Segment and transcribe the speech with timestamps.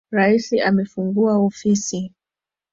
[0.15, 2.13] Rais amefungua ofisi